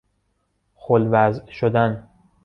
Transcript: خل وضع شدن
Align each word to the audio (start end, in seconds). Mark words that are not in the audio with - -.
خل 0.75 1.07
وضع 1.11 1.45
شدن 1.51 2.07